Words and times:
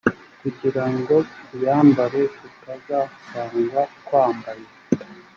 kugira 0.41 0.83
ngo 0.95 1.15
tuyambare 1.49 2.21
tutazasangwa 2.37 3.81
twambaye 3.99 4.65